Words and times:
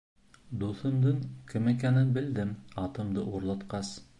Дуҫымдың 0.63 1.19
кем 1.53 1.69
икәнен 1.73 2.09
белдем, 2.17 2.57
атымды 2.87 3.29
урлатҡас. 3.37 3.95